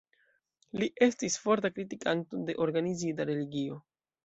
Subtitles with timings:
[0.83, 3.81] Li estis forta kritikanto de organizita religio.